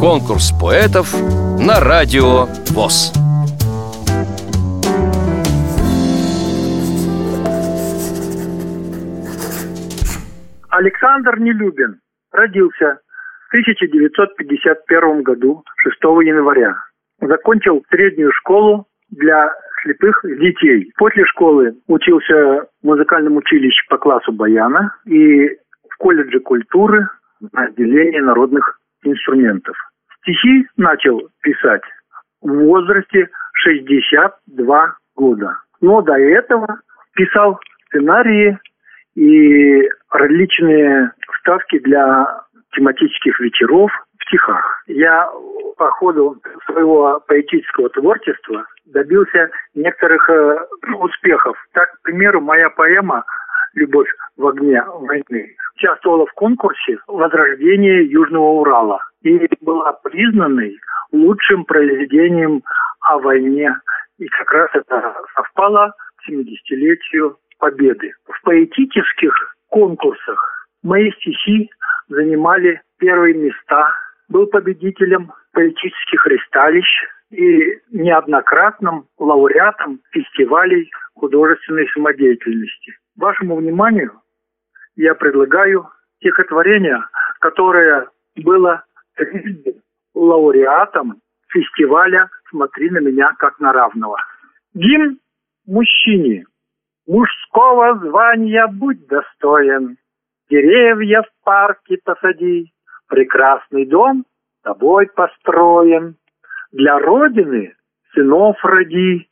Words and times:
Конкурс 0.00 0.52
поэтов 0.60 1.12
на 1.58 1.80
радио 1.80 2.46
ВОЗ. 2.74 3.12
Александр 10.70 11.40
Нелюбин 11.40 12.00
родился 12.32 12.98
в 13.46 13.54
1951 13.54 15.22
году, 15.22 15.64
6 15.76 15.96
января. 16.26 16.76
Закончил 17.20 17.82
среднюю 17.90 18.30
школу 18.32 18.86
для 19.10 19.54
слепых 19.82 20.20
детей. 20.24 20.92
После 20.98 21.24
школы 21.24 21.74
учился 21.86 22.66
в 22.82 22.86
музыкальном 22.86 23.36
училище 23.36 23.82
по 23.88 23.96
классу 23.98 24.32
баяна 24.32 24.94
и 25.06 25.48
в 25.88 25.96
колледже 25.98 26.40
культуры 26.40 27.08
на 27.40 27.64
отделении 27.64 28.20
народных 28.20 28.78
инструментов. 29.02 29.76
Стихи 30.20 30.66
начал 30.76 31.28
писать 31.42 31.82
в 32.42 32.50
возрасте 32.50 33.28
62 33.54 34.96
года. 35.16 35.58
Но 35.80 36.02
до 36.02 36.14
этого 36.14 36.80
писал 37.14 37.60
сценарии 37.86 38.58
и 39.14 39.88
различные 40.10 41.12
вставки 41.32 41.78
для 41.78 42.26
тематических 42.72 43.38
вечеров 43.40 43.90
в 44.18 44.24
стихах. 44.24 44.82
Я 44.86 45.28
по 45.76 45.90
ходу 45.92 46.40
своего 46.66 47.22
поэтического 47.26 47.88
творчества 47.90 48.66
добился 48.86 49.50
некоторых 49.74 50.28
э, 50.30 50.58
успехов. 50.98 51.56
Так, 51.72 51.92
к 51.92 52.02
примеру, 52.02 52.40
моя 52.40 52.70
поэма 52.70 53.24
«Любовь 53.74 54.08
в 54.36 54.46
огне 54.46 54.82
войны» 54.82 55.56
участвовала 55.76 56.26
в 56.26 56.32
конкурсе 56.32 56.98
«Возрождение 57.06 58.06
Южного 58.06 58.60
Урала» 58.60 59.00
и 59.22 59.48
была 59.60 59.92
признанной 59.92 60.76
лучшим 61.12 61.64
произведением 61.64 62.62
о 63.00 63.18
войне. 63.18 63.74
И 64.18 64.26
как 64.28 64.50
раз 64.52 64.70
это 64.74 65.14
совпало 65.34 65.94
к 66.16 66.30
70-летию 66.30 67.36
Победы. 67.58 68.12
В 68.26 68.42
поэтических 68.42 69.32
конкурсах 69.68 70.68
мои 70.82 71.10
стихи 71.12 71.70
занимали 72.08 72.82
первые 72.98 73.34
места. 73.34 73.94
Был 74.28 74.46
победителем 74.46 75.32
поэтических 75.52 76.26
ристалищ 76.26 76.86
и 77.30 77.78
неоднократным 77.92 79.06
лауреатом 79.18 80.00
фестивалей 80.10 80.90
художественной 81.14 81.88
самодеятельности. 81.94 82.98
Вашему 83.16 83.56
вниманию 83.56 84.12
я 84.96 85.14
предлагаю 85.14 85.88
стихотворение, 86.18 87.02
которое 87.40 88.08
было 88.36 88.84
лауреатом 90.14 91.20
фестиваля 91.48 92.28
«Смотри 92.50 92.90
на 92.90 92.98
меня 92.98 93.32
как 93.38 93.60
на 93.60 93.72
равного». 93.72 94.18
Гимн 94.74 95.18
мужчине. 95.66 96.44
Мужского 97.06 97.98
звания 97.98 98.66
будь 98.66 99.06
достоин. 99.06 99.96
Деревья 100.50 101.22
в 101.22 101.44
парке 101.44 101.98
посади. 102.04 102.72
Прекрасный 103.08 103.86
дом 103.86 104.24
тобой 104.62 105.06
построен. 105.06 106.16
Для 106.72 106.98
Родины 106.98 107.74
сынов 108.12 108.56
роди. 108.64 109.28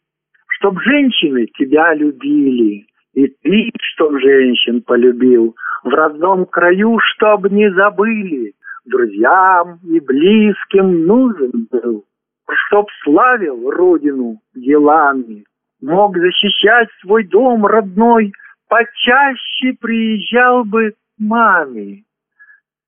Чтоб 0.46 0.80
женщины 0.80 1.46
тебя 1.58 1.94
любили. 1.94 2.86
И 3.14 3.28
ты, 3.42 3.70
чтоб 3.80 4.18
женщин 4.18 4.82
полюбил. 4.82 5.54
В 5.84 5.88
родном 5.88 6.46
краю, 6.46 6.98
чтоб 6.98 7.48
не 7.50 7.70
забыли 7.70 8.54
друзьям 8.84 9.78
и 9.84 10.00
близким 10.00 11.06
нужен 11.06 11.68
был, 11.70 12.04
чтоб 12.66 12.86
славил 13.02 13.70
родину 13.70 14.40
делами, 14.54 15.44
мог 15.80 16.16
защищать 16.16 16.88
свой 17.00 17.24
дом 17.24 17.64
родной, 17.66 18.32
почаще 18.68 19.76
приезжал 19.80 20.64
бы 20.64 20.90
к 20.90 20.94
маме. 21.18 22.02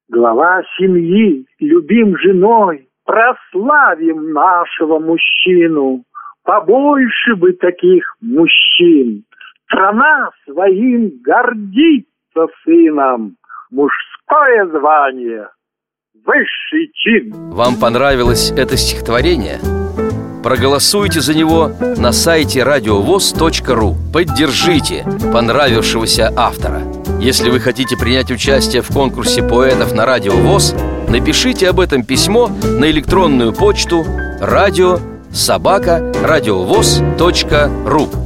Глава 0.09 0.63
семьи, 0.79 1.47
любим 1.61 2.17
женой, 2.19 2.89
прославим 3.05 4.33
нашего 4.33 4.99
мужчину, 4.99 6.05
побольше 6.45 7.37
бы 7.37 7.53
таких 7.53 8.17
мужчин. 8.21 9.25
Страна 9.67 10.31
своим 10.45 11.11
гордится 11.23 12.47
сыном, 12.65 13.37
мужское 13.71 14.67
звание 14.71 15.49
высший 16.25 16.91
чин. 16.95 17.33
Вам 17.51 17.77
понравилось 17.77 18.53
это 18.53 18.77
стихотворение? 18.77 19.59
Проголосуйте 20.43 21.21
за 21.21 21.37
него 21.37 21.71
на 21.99 22.13
сайте 22.13 22.63
радиовоз.ру 22.63 23.97
Поддержите 24.13 25.05
понравившегося 25.33 26.33
автора 26.37 26.83
Если 27.21 27.51
вы 27.51 27.59
хотите 27.59 27.97
принять 27.97 28.31
участие 28.31 28.83
в 28.83 28.89
конкурсе 28.89 29.43
поэтов 29.43 29.93
на 29.93 30.07
Радио 30.07 30.35
ВОЗ 30.35 30.77
Напишите 31.09 31.69
об 31.69 31.81
этом 31.81 32.05
письмо 32.05 32.47
на 32.47 32.89
электронную 32.89 33.53
почту 33.53 34.05
радио 34.41 34.99
собака 35.33 36.13
радиовоз.ру 36.23 38.26